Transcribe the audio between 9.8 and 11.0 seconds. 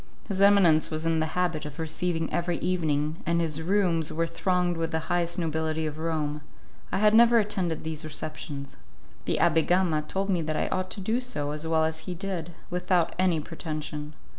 told me that I ought